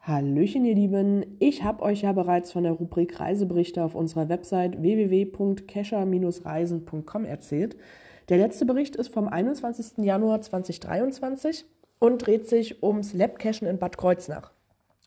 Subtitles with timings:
[0.00, 1.36] Hallöchen, ihr Lieben.
[1.38, 7.76] Ich habe euch ja bereits von der Rubrik Reiseberichte auf unserer Website www.kescher-reisen.com erzählt.
[8.28, 10.04] Der letzte Bericht ist vom 21.
[10.04, 11.64] Januar 2023
[11.98, 14.52] und dreht sich ums Labcachen in Bad Kreuznach.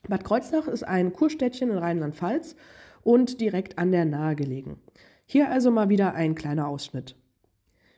[0.07, 2.55] Bad Kreuznach ist ein Kurstädtchen in Rheinland-Pfalz
[3.04, 4.80] und direkt an der Nahe gelegen.
[5.25, 7.16] Hier also mal wieder ein kleiner Ausschnitt.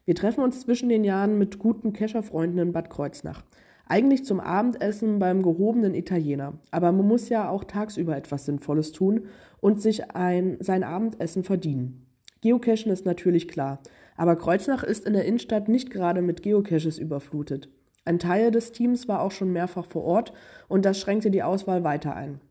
[0.06, 3.44] Wir treffen uns zwischen den Jahren mit guten Kescherfreunden in Bad Kreuznach.
[3.86, 6.60] Eigentlich zum Abendessen beim gehobenen Italiener.
[6.72, 9.28] Aber man muss ja auch tagsüber etwas Sinnvolles tun
[9.62, 12.06] und sich ein, sein Abendessen verdienen.
[12.42, 13.80] Geocachen ist natürlich klar.
[14.18, 17.70] Aber Kreuznach ist in der Innenstadt nicht gerade mit Geocaches überflutet.
[18.04, 20.34] Ein Teil des Teams war auch schon mehrfach vor Ort
[20.68, 22.42] und das schränkte die Auswahl weiter ein.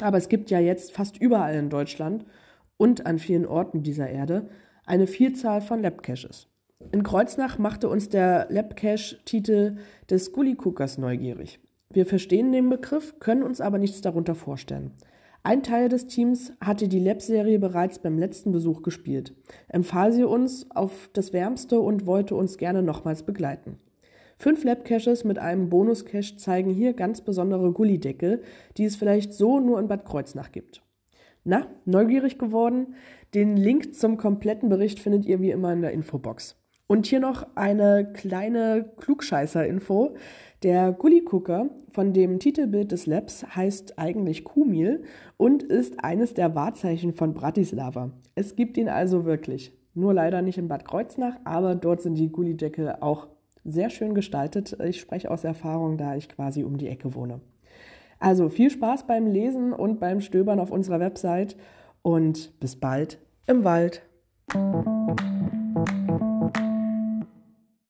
[0.00, 2.24] Aber es gibt ja jetzt fast überall in Deutschland
[2.76, 4.48] und an vielen Orten dieser Erde
[4.86, 6.51] eine Vielzahl von Labcaches.
[6.90, 9.76] In Kreuznach machte uns der Labcache-Titel
[10.10, 11.60] des Gully-Cookers neugierig.
[11.90, 14.92] Wir verstehen den Begriff, können uns aber nichts darunter vorstellen.
[15.44, 19.34] Ein Teil des Teams hatte die Lab-Serie bereits beim letzten Besuch gespielt,
[19.68, 23.78] empfahl sie uns auf das Wärmste und wollte uns gerne nochmals begleiten.
[24.38, 28.42] Fünf Lab-Caches mit einem Bonus-Cache zeigen hier ganz besondere Gullideckel,
[28.76, 30.82] die es vielleicht so nur in Bad Kreuznach gibt.
[31.44, 32.94] Na, neugierig geworden?
[33.34, 36.56] Den Link zum kompletten Bericht findet ihr wie immer in der Infobox.
[36.86, 40.14] Und hier noch eine kleine Klugscheißer-Info.
[40.62, 45.02] Der Gulligucker von dem Titelbild des Labs heißt eigentlich Kumil
[45.36, 48.10] und ist eines der Wahrzeichen von Bratislava.
[48.34, 49.72] Es gibt ihn also wirklich.
[49.94, 53.28] Nur leider nicht in Bad Kreuznach, aber dort sind die Gullideckel auch
[53.64, 54.76] sehr schön gestaltet.
[54.84, 57.40] Ich spreche aus Erfahrung, da ich quasi um die Ecke wohne.
[58.18, 61.56] Also viel Spaß beim Lesen und beim Stöbern auf unserer Website
[62.02, 64.02] und bis bald im Wald.